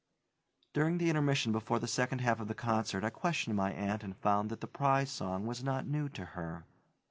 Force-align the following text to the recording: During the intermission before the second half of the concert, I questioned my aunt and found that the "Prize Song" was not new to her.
During 0.73 0.97
the 0.97 1.11
intermission 1.11 1.51
before 1.51 1.77
the 1.77 1.85
second 1.85 2.21
half 2.21 2.39
of 2.39 2.47
the 2.47 2.55
concert, 2.55 3.03
I 3.03 3.11
questioned 3.11 3.55
my 3.55 3.71
aunt 3.71 4.03
and 4.03 4.17
found 4.17 4.49
that 4.49 4.59
the 4.59 4.65
"Prize 4.65 5.11
Song" 5.11 5.45
was 5.45 5.63
not 5.63 5.85
new 5.85 6.09
to 6.09 6.25
her. 6.33 6.65